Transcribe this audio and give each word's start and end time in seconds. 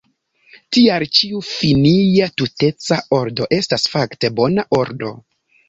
Tial 0.77 1.05
ĉiu 1.17 1.41
finia 1.49 2.31
tuteca 2.43 2.99
ordo 3.21 3.49
estas 3.61 3.89
fakte 3.95 4.35
bona 4.43 4.69
ordo. 4.83 5.17